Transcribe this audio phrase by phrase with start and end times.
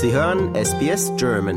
[0.00, 1.56] Sie hören SBS German.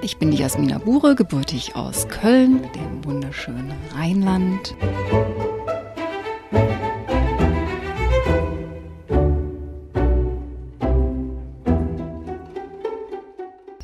[0.00, 4.76] Ich bin die Jasmina Bure, gebürtig aus Köln, dem wunderschönen Rheinland.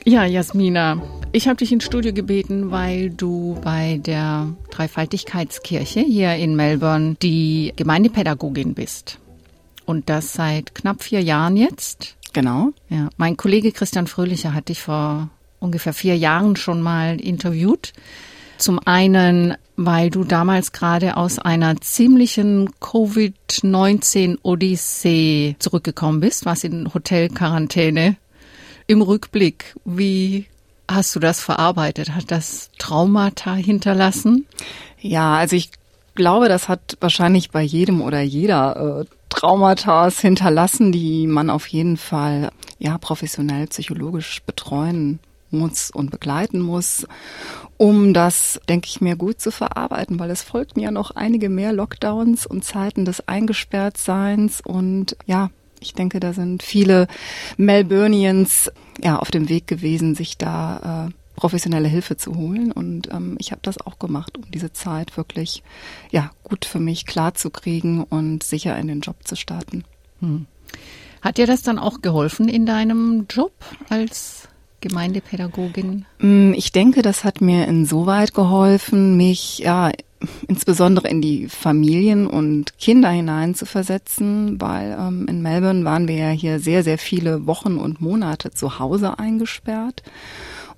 [0.04, 1.02] Ja, Jasmina,
[1.32, 7.72] ich habe dich ins Studio gebeten, weil du bei der Dreifaltigkeitskirche hier in Melbourne die
[7.76, 9.18] Gemeindepädagogin bist.
[9.84, 12.16] Und das seit knapp vier Jahren jetzt.
[12.32, 12.72] Genau.
[12.88, 15.28] Ja, mein Kollege Christian Fröhlicher hat dich vor
[15.60, 17.92] ungefähr vier Jahren schon mal interviewt.
[18.58, 28.16] Zum einen, weil du damals gerade aus einer ziemlichen Covid-19-Odyssee zurückgekommen bist, warst in Hotelquarantäne
[28.86, 30.46] im Rückblick, wie
[30.90, 32.14] hast du das verarbeitet?
[32.14, 34.46] Hat das Traumata hinterlassen?
[35.00, 35.70] Ja, also ich
[36.14, 41.96] glaube, das hat wahrscheinlich bei jedem oder jeder äh, Traumata hinterlassen, die man auf jeden
[41.96, 45.20] Fall ja professionell psychologisch betreuen
[45.50, 47.06] muss und begleiten muss,
[47.76, 51.72] um das, denke ich mir, gut zu verarbeiten, weil es folgten ja noch einige mehr
[51.72, 57.08] Lockdowns und Zeiten des Eingesperrtseins und ja, ich denke, da sind viele
[57.56, 58.70] Melburnians
[59.02, 62.70] ja auf dem Weg gewesen, sich da äh, professionelle Hilfe zu holen.
[62.70, 65.62] Und ähm, ich habe das auch gemacht, um diese Zeit wirklich
[66.10, 69.84] ja gut für mich klar zu kriegen und sicher in den Job zu starten.
[70.20, 70.46] Hm.
[71.22, 73.52] Hat dir das dann auch geholfen in deinem Job
[73.88, 74.48] als
[74.80, 76.06] Gemeindepädagogin?
[76.18, 79.90] Mm, ich denke, das hat mir insoweit geholfen, mich ja
[80.48, 86.60] insbesondere in die Familien und Kinder hineinzuversetzen, weil ähm, in Melbourne waren wir ja hier
[86.60, 90.02] sehr, sehr viele Wochen und Monate zu Hause eingesperrt.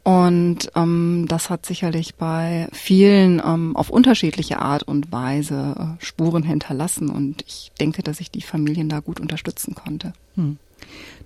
[0.05, 6.43] Und ähm, das hat sicherlich bei vielen ähm, auf unterschiedliche Art und Weise äh, Spuren
[6.43, 7.09] hinterlassen.
[7.09, 10.13] Und ich denke, dass ich die Familien da gut unterstützen konnte.
[10.35, 10.59] Hm.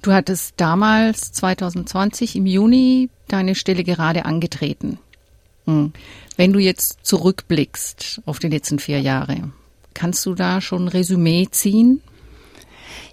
[0.03, 4.99] Du hattest damals 2020 im Juni deine Stelle gerade angetreten.
[5.67, 5.93] Hm.
[6.37, 9.51] Wenn du jetzt zurückblickst auf die letzten vier Jahre,
[9.95, 12.03] kannst du da schon ein Resümee ziehen?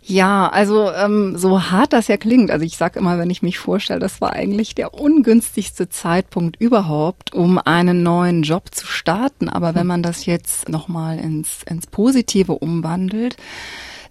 [0.06, 3.58] Ja, also ähm, so hart das ja klingt, also ich sage immer, wenn ich mich
[3.58, 9.48] vorstelle, das war eigentlich der ungünstigste Zeitpunkt überhaupt, um einen neuen Job zu starten.
[9.48, 13.38] Aber wenn man das jetzt nochmal ins, ins Positive umwandelt,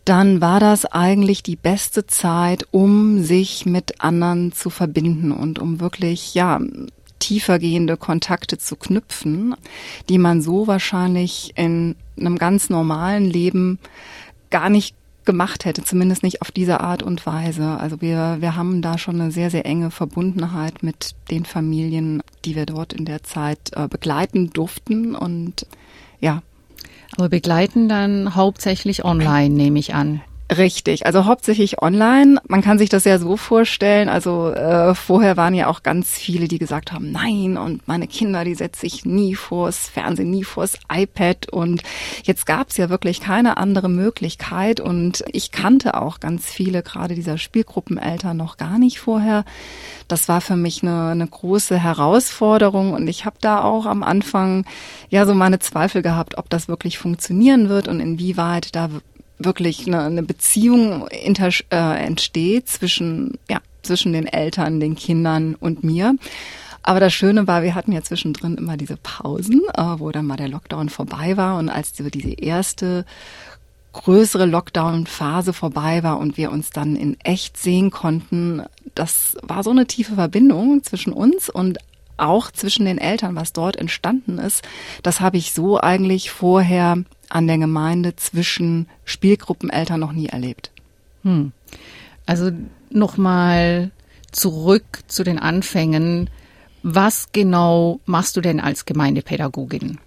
[0.04, 5.80] dann war das eigentlich die beste Zeit, um sich mit anderen zu verbinden und um
[5.80, 6.60] wirklich, ja,
[7.18, 9.54] tiefergehende Kontakte zu knüpfen,
[10.08, 13.78] die man so wahrscheinlich in einem ganz normalen Leben
[14.50, 17.78] gar nicht gemacht hätte, zumindest nicht auf diese Art und Weise.
[17.78, 22.56] Also wir, wir haben da schon eine sehr, sehr enge Verbundenheit mit den Familien, die
[22.56, 25.66] wir dort in der Zeit äh, begleiten durften und
[26.20, 26.42] ja.
[27.16, 30.22] Aber begleiten dann hauptsächlich online, nehme ich an.
[30.58, 32.38] Richtig, also hauptsächlich online.
[32.46, 34.10] Man kann sich das ja so vorstellen.
[34.10, 38.44] Also äh, vorher waren ja auch ganz viele, die gesagt haben, nein, und meine Kinder,
[38.44, 41.48] die setze ich nie vors Fernsehen, nie vors iPad.
[41.48, 41.82] Und
[42.24, 44.80] jetzt gab es ja wirklich keine andere Möglichkeit.
[44.80, 49.44] Und ich kannte auch ganz viele, gerade dieser Spielgruppeneltern, noch gar nicht vorher.
[50.06, 52.92] Das war für mich eine, eine große Herausforderung.
[52.92, 54.66] Und ich habe da auch am Anfang
[55.08, 58.90] ja so meine Zweifel gehabt, ob das wirklich funktionieren wird und inwieweit da
[59.44, 65.84] wirklich eine, eine Beziehung inter, äh, entsteht zwischen, ja, zwischen den Eltern, den Kindern und
[65.84, 66.16] mir.
[66.82, 70.36] Aber das Schöne war, wir hatten ja zwischendrin immer diese Pausen, äh, wo dann mal
[70.36, 71.58] der Lockdown vorbei war.
[71.58, 73.04] Und als so diese erste
[73.92, 78.62] größere Lockdown-Phase vorbei war und wir uns dann in echt sehen konnten,
[78.94, 81.78] das war so eine tiefe Verbindung zwischen uns und
[82.16, 84.62] auch zwischen den Eltern, was dort entstanden ist.
[85.02, 90.70] Das habe ich so eigentlich vorher an der Gemeinde zwischen Spielgruppeneltern noch nie erlebt.
[91.22, 91.53] Hm.
[92.26, 92.50] Also
[92.91, 93.91] nochmal
[94.31, 96.31] zurück zu den Anfängen.
[96.82, 99.99] Was genau machst du denn als Gemeindepädagogin?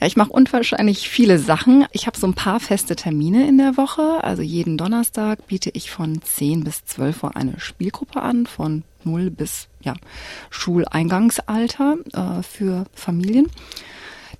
[0.00, 1.86] Ja, ich mache unwahrscheinlich viele Sachen.
[1.92, 4.24] Ich habe so ein paar feste Termine in der Woche.
[4.24, 9.30] Also jeden Donnerstag biete ich von 10 bis 12 Uhr eine Spielgruppe an, von 0
[9.30, 9.94] bis ja,
[10.48, 13.48] Schuleingangsalter äh, für Familien.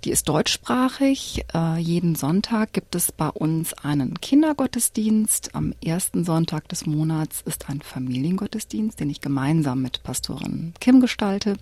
[0.04, 1.44] Die ist deutschsprachig.
[1.52, 5.54] Äh, jeden Sonntag gibt es bei uns einen Kindergottesdienst.
[5.54, 11.56] Am ersten Sonntag des Monats ist ein Familiengottesdienst, den ich gemeinsam mit Pastorin Kim gestalte.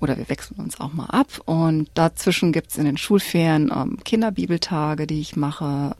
[0.00, 1.26] Oder wir wechseln uns auch mal ab.
[1.46, 5.96] Und dazwischen gibt es in den Schulferien ähm, Kinderbibeltage, die ich mache.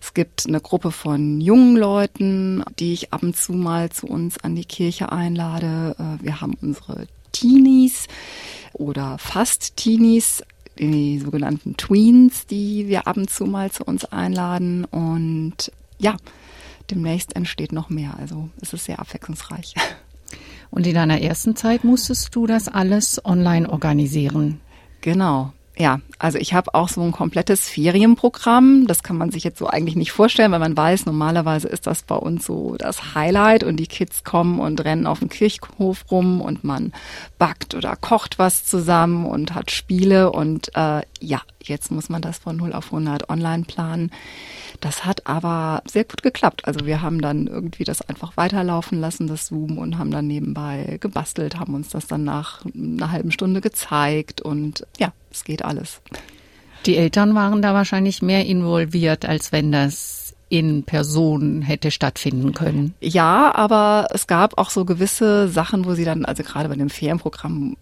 [0.00, 4.38] Es gibt eine Gruppe von jungen Leuten, die ich ab und zu mal zu uns
[4.38, 5.96] an die Kirche einlade.
[5.98, 8.06] Äh, wir haben unsere Teenies,
[8.78, 10.42] oder Fast-Teenies,
[10.78, 14.84] die sogenannten Tweens, die wir ab und zu mal zu uns einladen.
[14.84, 16.16] Und ja,
[16.90, 18.16] demnächst entsteht noch mehr.
[18.18, 19.74] Also es ist sehr abwechslungsreich.
[20.70, 24.60] Und in deiner ersten Zeit musstest du das alles online organisieren.
[25.00, 25.52] Genau.
[25.78, 28.86] Ja, also ich habe auch so ein komplettes Ferienprogramm.
[28.86, 32.02] Das kann man sich jetzt so eigentlich nicht vorstellen, weil man weiß, normalerweise ist das
[32.02, 36.40] bei uns so das Highlight und die Kids kommen und rennen auf dem Kirchhof rum
[36.40, 36.92] und man
[37.38, 42.38] backt oder kocht was zusammen und hat Spiele und äh, ja, jetzt muss man das
[42.38, 44.10] von 0 auf 100 online planen.
[44.80, 46.66] Das hat aber sehr gut geklappt.
[46.66, 50.98] Also wir haben dann irgendwie das einfach weiterlaufen lassen, das Zoom, und haben dann nebenbei
[51.00, 56.00] gebastelt, haben uns das dann nach einer halben Stunde gezeigt und ja, es geht alles.
[56.84, 62.94] Die Eltern waren da wahrscheinlich mehr involviert, als wenn das in Person hätte stattfinden können.
[63.00, 66.90] Ja, aber es gab auch so gewisse Sachen, wo sie dann, also gerade bei dem
[66.90, 67.76] Ferienprogramm,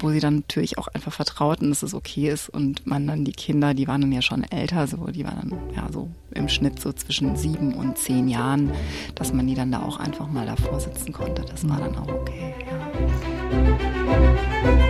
[0.00, 3.32] wo sie dann natürlich auch einfach vertrauten, dass es okay ist und man dann die
[3.32, 6.80] Kinder, die waren dann ja schon älter, so die waren dann ja so im Schnitt
[6.80, 8.70] so zwischen sieben und zehn Jahren,
[9.14, 11.42] dass man die dann da auch einfach mal davor sitzen konnte.
[11.42, 12.54] Das war dann auch okay.
[12.66, 14.89] Ja.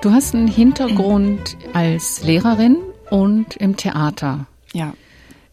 [0.00, 2.78] Du hast einen Hintergrund als Lehrerin
[3.10, 4.46] und im Theater.
[4.72, 4.94] Ja.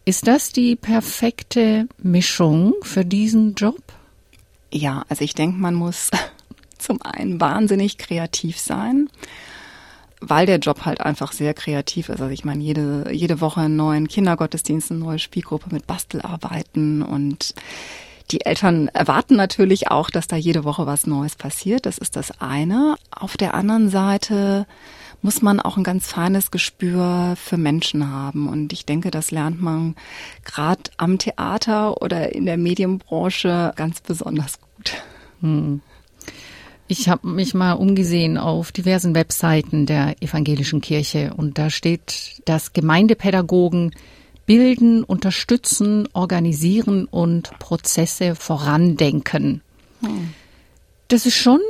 [0.04, 3.80] Ist das die perfekte Mischung für diesen Job?
[4.72, 6.10] Ja, also ich denke, man muss
[6.80, 9.08] zum einen wahnsinnig kreativ sein,
[10.20, 12.20] weil der Job halt einfach sehr kreativ ist.
[12.20, 17.54] Also ich meine, jede, jede Woche einen neuen Kindergottesdienst, eine neue Spielgruppe mit Bastelarbeiten und
[18.30, 21.84] die Eltern erwarten natürlich auch, dass da jede Woche was Neues passiert.
[21.84, 22.96] Das ist das eine.
[23.10, 24.66] Auf der anderen Seite
[25.22, 28.48] muss man auch ein ganz feines Gespür für Menschen haben.
[28.48, 29.96] Und ich denke, das lernt man
[30.44, 34.92] gerade am Theater oder in der Medienbranche ganz besonders gut.
[35.40, 35.80] Hm.
[36.90, 42.72] Ich habe mich mal umgesehen auf diversen Webseiten der evangelischen Kirche und da steht, dass
[42.72, 43.92] Gemeindepädagogen
[44.44, 49.62] bilden, unterstützen, organisieren und Prozesse vorandenken.
[50.00, 50.34] Hm.
[51.06, 51.60] Das ist schon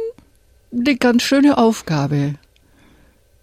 [0.73, 2.37] eine ganz schöne Aufgabe.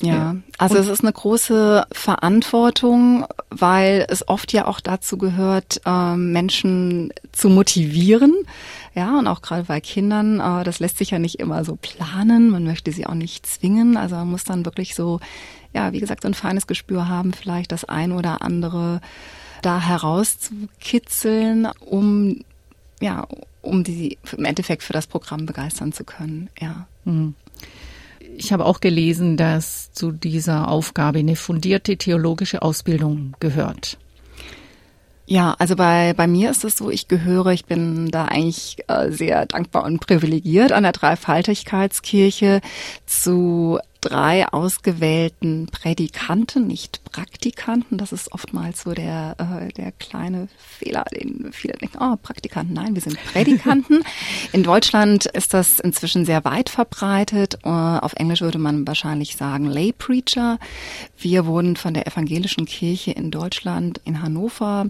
[0.02, 5.82] Ja, also und es ist eine große Verantwortung, weil es oft ja auch dazu gehört,
[5.86, 8.34] äh, Menschen zu motivieren,
[8.98, 12.50] ja, und auch gerade bei Kindern, äh, das lässt sich ja nicht immer so planen.
[12.50, 13.96] Man möchte sie auch nicht zwingen.
[13.96, 15.20] Also man muss dann wirklich so,
[15.72, 19.00] ja, wie gesagt, so ein feines Gespür haben, vielleicht das ein oder andere
[19.62, 22.40] da herauszukitzeln, um,
[23.00, 23.28] ja,
[23.62, 26.88] um die im Endeffekt für das Programm begeistern zu können, ja.
[27.06, 27.36] Mhm.
[28.36, 34.00] Ich habe auch gelesen, dass zu dieser Aufgabe eine fundierte theologische Ausbildung gehört.
[35.30, 39.12] Ja, also bei, bei mir ist es so, ich gehöre, ich bin da eigentlich äh,
[39.12, 42.62] sehr dankbar und privilegiert an der Dreifaltigkeitskirche
[43.06, 47.98] zu drei ausgewählten Prädikanten, nicht Praktikanten.
[47.98, 52.74] Das ist oftmals so der, äh, der kleine Fehler, den viele denken, oh, Praktikanten.
[52.74, 54.04] Nein, wir sind Prädikanten.
[54.54, 57.60] In Deutschland ist das inzwischen sehr weit verbreitet.
[57.66, 60.60] Uh, auf Englisch würde man wahrscheinlich sagen Lay Preacher.
[61.18, 64.88] Wir wurden von der evangelischen Kirche in Deutschland, in Hannover,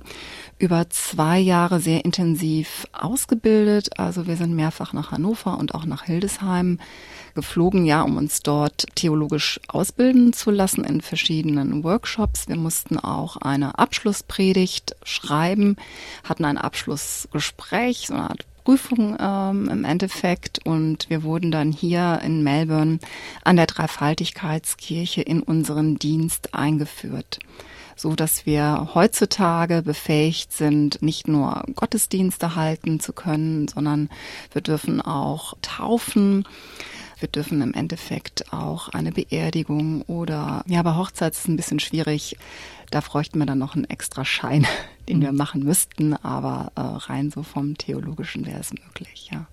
[0.60, 4.00] über zwei Jahre sehr intensiv ausgebildet.
[4.00, 6.80] Also wir sind mehrfach nach Hannover und auch nach Hildesheim
[7.38, 12.48] geflogen, ja, um uns dort theologisch ausbilden zu lassen in verschiedenen Workshops.
[12.48, 15.76] Wir mussten auch eine Abschlusspredigt schreiben,
[16.24, 22.20] hatten ein Abschlussgespräch, so eine Art Prüfung ähm, im Endeffekt und wir wurden dann hier
[22.24, 22.98] in Melbourne
[23.44, 27.40] an der Dreifaltigkeitskirche in unseren Dienst eingeführt
[27.98, 34.10] so dass wir heutzutage befähigt sind, nicht nur Gottesdienste halten zu können, sondern
[34.54, 36.46] wir dürfen auch taufen
[37.20, 41.80] Wir dürfen im Endeffekt auch eine Beerdigung oder, ja, bei Hochzeit ist es ein bisschen
[41.80, 42.38] schwierig.
[42.92, 44.68] Da bräuchten wir dann noch einen extra Schein,
[45.10, 49.48] den wir machen müssten, aber äh, rein so vom Theologischen wäre es möglich, ja.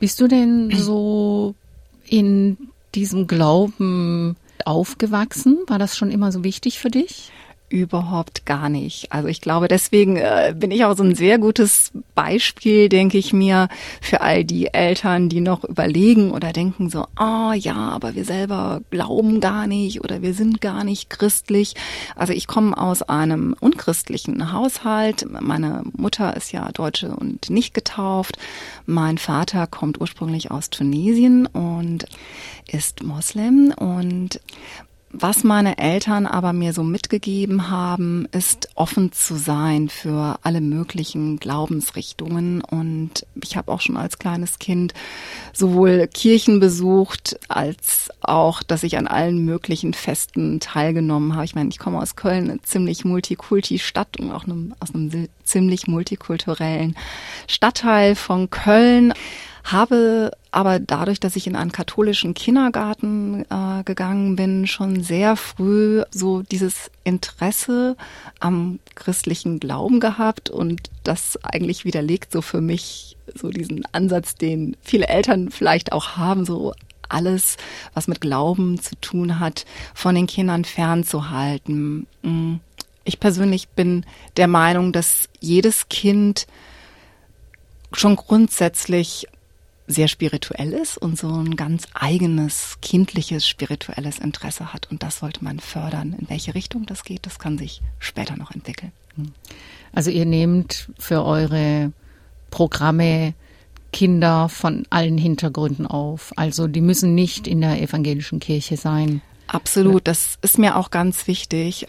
[0.00, 1.54] Bist du denn so
[2.06, 2.56] in
[2.94, 5.58] diesem Glauben aufgewachsen?
[5.66, 7.30] War das schon immer so wichtig für dich?
[7.70, 9.10] Überhaupt gar nicht.
[9.10, 13.32] Also ich glaube, deswegen äh, bin ich auch so ein sehr gutes Beispiel, denke ich
[13.32, 13.68] mir,
[14.02, 18.26] für all die Eltern, die noch überlegen oder denken so, ah oh, ja, aber wir
[18.26, 21.74] selber glauben gar nicht oder wir sind gar nicht christlich.
[22.14, 25.26] Also ich komme aus einem unchristlichen Haushalt.
[25.40, 28.36] Meine Mutter ist ja Deutsche und nicht getauft.
[28.84, 32.04] Mein Vater kommt ursprünglich aus Tunesien und
[32.70, 34.38] ist Moslem und
[35.16, 41.38] was meine Eltern aber mir so mitgegeben haben, ist offen zu sein für alle möglichen
[41.38, 42.60] Glaubensrichtungen.
[42.62, 44.92] Und ich habe auch schon als kleines Kind
[45.52, 51.44] sowohl Kirchen besucht, als auch, dass ich an allen möglichen Festen teilgenommen habe.
[51.44, 54.44] Ich meine, ich komme aus Köln, eine ziemlich Multikulti-Stadt und auch
[54.80, 56.96] aus einem ziemlich multikulturellen
[57.46, 59.14] Stadtteil von Köln
[59.64, 66.02] habe aber dadurch, dass ich in einen katholischen Kindergarten äh, gegangen bin, schon sehr früh
[66.10, 67.96] so dieses Interesse
[68.40, 74.76] am christlichen Glauben gehabt und das eigentlich widerlegt so für mich so diesen Ansatz, den
[74.82, 76.74] viele Eltern vielleicht auch haben, so
[77.08, 77.56] alles,
[77.94, 82.06] was mit Glauben zu tun hat, von den Kindern fernzuhalten.
[82.22, 82.56] Mm.
[83.06, 84.06] Ich persönlich bin
[84.38, 86.46] der Meinung, dass jedes Kind
[87.92, 89.26] schon grundsätzlich
[89.86, 94.90] sehr spirituell ist und so ein ganz eigenes, kindliches, spirituelles Interesse hat.
[94.90, 96.16] Und das sollte man fördern.
[96.18, 98.92] In welche Richtung das geht, das kann sich später noch entwickeln.
[99.16, 99.32] Hm.
[99.92, 101.92] Also ihr nehmt für eure
[102.50, 103.34] Programme
[103.92, 106.32] Kinder von allen Hintergründen auf.
[106.36, 109.22] Also die müssen nicht in der evangelischen Kirche sein.
[109.46, 111.86] Absolut, das ist mir auch ganz wichtig,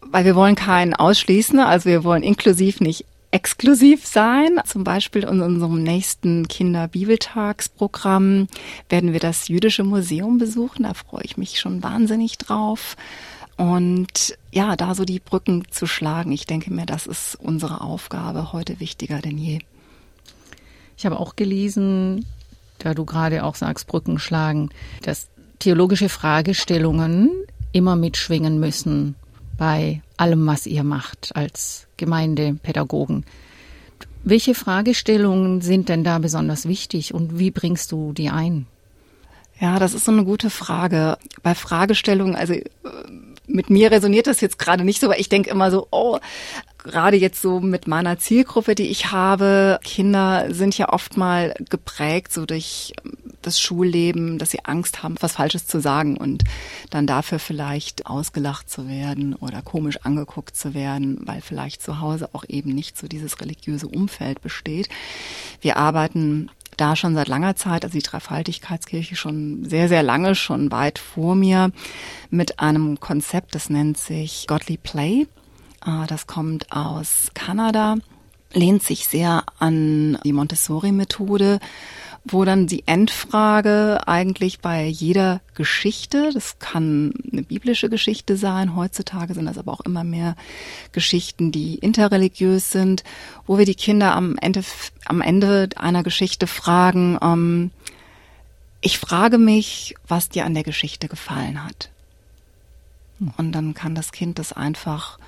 [0.00, 4.60] weil wir wollen keinen ausschließen, also wir wollen inklusiv nicht exklusiv sein.
[4.64, 8.46] Zum Beispiel in unserem nächsten Kinderbibeltagsprogramm
[8.88, 10.84] werden wir das Jüdische Museum besuchen.
[10.84, 12.96] Da freue ich mich schon wahnsinnig drauf.
[13.56, 18.52] Und ja, da so die Brücken zu schlagen, ich denke mir, das ist unsere Aufgabe
[18.52, 19.60] heute wichtiger denn je.
[20.96, 22.26] Ich habe auch gelesen,
[22.78, 24.70] da du gerade auch sagst, Brücken schlagen,
[25.02, 27.30] dass theologische Fragestellungen
[27.72, 29.14] immer mitschwingen müssen
[29.56, 33.24] bei allem, was ihr macht als Gemeindepädagogen.
[34.22, 38.66] Welche Fragestellungen sind denn da besonders wichtig und wie bringst du die ein?
[39.60, 41.18] Ja, das ist so eine gute Frage.
[41.42, 42.62] Bei Fragestellungen, also äh,
[43.46, 46.18] mit mir resoniert das jetzt gerade nicht so, weil ich denke immer so, oh,
[46.78, 52.32] gerade jetzt so mit meiner Zielgruppe, die ich habe, Kinder sind ja oft mal geprägt
[52.32, 52.92] so durch
[53.42, 56.44] das Schulleben, dass sie Angst haben, was Falsches zu sagen und
[56.90, 62.28] dann dafür vielleicht ausgelacht zu werden oder komisch angeguckt zu werden, weil vielleicht zu Hause
[62.32, 64.88] auch eben nicht so dieses religiöse Umfeld besteht.
[65.60, 70.70] Wir arbeiten da schon seit langer Zeit, also die Dreifaltigkeitskirche schon sehr, sehr lange, schon
[70.70, 71.70] weit vor mir,
[72.30, 75.26] mit einem Konzept, das nennt sich Godly Play.
[75.80, 77.96] Ah, das kommt aus Kanada,
[78.52, 81.60] lehnt sich sehr an die Montessori-Methode
[82.24, 89.34] wo dann die Endfrage eigentlich bei jeder Geschichte, das kann eine biblische Geschichte sein, heutzutage
[89.34, 90.36] sind das aber auch immer mehr
[90.92, 93.02] Geschichten, die interreligiös sind,
[93.46, 94.62] wo wir die Kinder am Ende,
[95.04, 97.70] am Ende einer Geschichte fragen, ähm,
[98.80, 101.90] ich frage mich, was dir an der Geschichte gefallen hat.
[103.36, 105.20] Und dann kann das Kind das einfach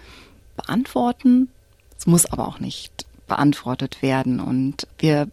[0.56, 1.48] beantworten.
[1.96, 4.40] Es muss aber auch nicht beantwortet werden.
[4.40, 5.28] Und wir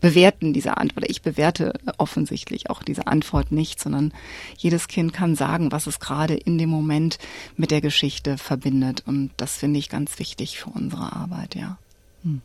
[0.00, 1.08] bewerten diese Antwort.
[1.08, 4.12] Ich bewerte offensichtlich auch diese Antwort nicht, sondern
[4.56, 7.18] jedes Kind kann sagen, was es gerade in dem Moment
[7.56, 9.02] mit der Geschichte verbindet.
[9.06, 11.78] Und das finde ich ganz wichtig für unsere Arbeit, ja.
[12.24, 12.40] Hm.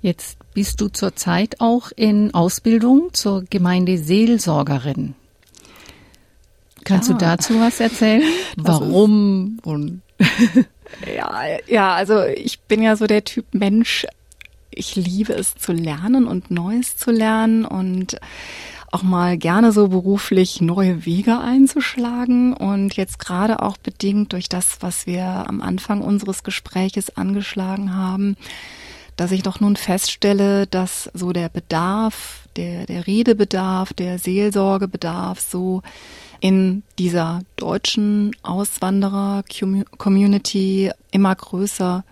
[0.00, 5.14] Jetzt bist du zurzeit auch in Ausbildung zur Gemeindeseelsorgerin.
[6.84, 7.14] Kannst ja.
[7.14, 8.22] du dazu was erzählen?
[8.56, 9.58] Warum?
[9.64, 10.02] Und
[11.06, 14.06] ja, ja, also ich bin ja so der Typ Mensch,
[14.70, 18.18] ich liebe es zu lernen und Neues zu lernen und
[18.90, 24.78] auch mal gerne so beruflich neue Wege einzuschlagen und jetzt gerade auch bedingt durch das,
[24.80, 28.36] was wir am Anfang unseres Gespräches angeschlagen haben,
[29.18, 35.82] dass ich doch nun feststelle, dass so der Bedarf, der, der Redebedarf, der Seelsorgebedarf so
[36.38, 42.04] in dieser deutschen Auswanderer-Community immer größer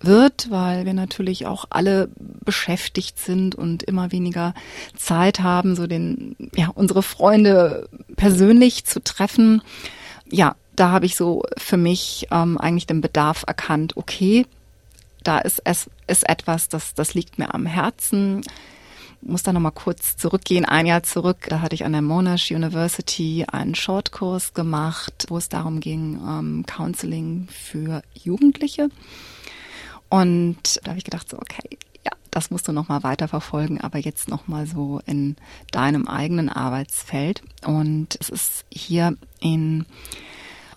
[0.00, 4.54] wird, weil wir natürlich auch alle beschäftigt sind und immer weniger
[4.96, 9.60] Zeit haben, so den, ja, unsere Freunde persönlich zu treffen.
[10.30, 14.46] Ja, da habe ich so für mich ähm, eigentlich den Bedarf erkannt, okay,
[15.28, 18.42] da ist es ist etwas, das, das liegt mir am Herzen.
[19.20, 21.46] Muss da nochmal kurz zurückgehen, ein Jahr zurück.
[21.50, 26.64] Da hatte ich an der Monash University einen Shortkurs gemacht, wo es darum ging, ähm,
[26.66, 28.88] Counseling für Jugendliche.
[30.08, 34.28] Und da habe ich gedacht, so, okay, ja, das musst du nochmal weiterverfolgen, aber jetzt
[34.28, 35.36] nochmal so in
[35.72, 37.42] deinem eigenen Arbeitsfeld.
[37.66, 39.84] Und es ist hier in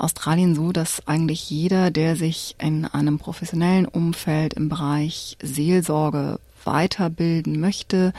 [0.02, 7.60] Australien so, dass eigentlich jeder, der sich in einem professionellen Umfeld im Bereich Seelsorge weiterbilden
[7.60, 8.14] möchte,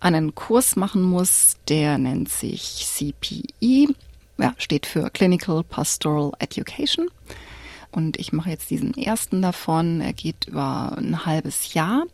[0.00, 3.94] einen Kurs machen muss, der nennt sich CPE,
[4.38, 7.08] ja, steht für Clinical Pastoral Education.
[7.90, 10.02] Und ich mache jetzt diesen ersten davon.
[10.02, 12.04] Er geht über ein halbes Jahr.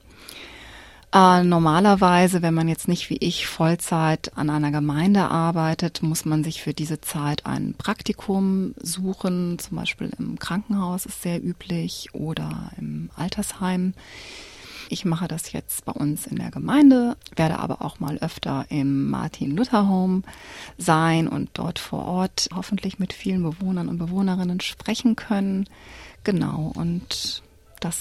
[1.14, 6.42] Äh, normalerweise, wenn man jetzt nicht wie ich Vollzeit an einer Gemeinde arbeitet, muss man
[6.42, 9.58] sich für diese Zeit ein Praktikum suchen.
[9.58, 13.92] Zum Beispiel im Krankenhaus ist sehr üblich oder im Altersheim.
[14.88, 19.08] Ich mache das jetzt bei uns in der Gemeinde, werde aber auch mal öfter im
[19.08, 20.22] Martin Luther Home
[20.76, 25.66] sein und dort vor Ort hoffentlich mit vielen Bewohnern und Bewohnerinnen sprechen können.
[26.24, 27.42] Genau, und
[27.80, 28.00] das,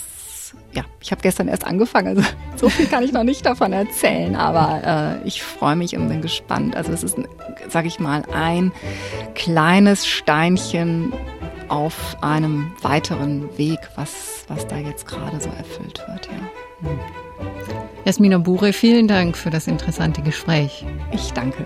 [0.73, 2.21] ja, ich habe gestern erst angefangen, also
[2.55, 6.21] so viel kann ich noch nicht davon erzählen, aber äh, ich freue mich und bin
[6.21, 6.75] gespannt.
[6.75, 7.17] Also es ist,
[7.69, 8.71] sage ich mal, ein
[9.35, 11.13] kleines Steinchen
[11.67, 16.89] auf einem weiteren Weg, was, was da jetzt gerade so erfüllt wird, ja.
[18.05, 20.85] Jasmina Bure, vielen Dank für das interessante Gespräch.
[21.11, 21.65] Ich danke.